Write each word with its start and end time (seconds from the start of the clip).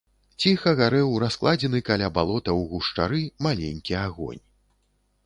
Ціха 0.43 0.71
гарэў 0.79 1.11
раскладзены 1.23 1.81
каля 1.89 2.07
балота 2.15 2.51
ў 2.59 2.71
гушчары 2.71 3.21
маленькі 3.47 3.93
агонь. 4.07 4.43